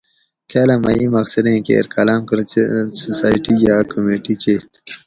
[0.51, 4.63] کالام مئی ایں مقصدیں کیر کالام کلچرل سوسائیٹیہ ا کمیٹی چیت